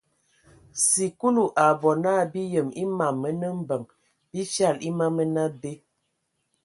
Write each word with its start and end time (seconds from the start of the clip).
Sikulu 0.87 1.43
a 1.63 1.65
bɔ 1.81 1.89
na 2.03 2.11
bi 2.31 2.41
yem 2.53 2.69
a 2.73 2.83
mam 2.97 3.15
mənə 3.21 3.47
mbəŋ 3.59 3.83
bi 4.31 4.39
fyal 4.53 4.77
e 4.87 4.89
ma 4.97 5.07
mənə 5.17 5.41
abe. 5.49 5.71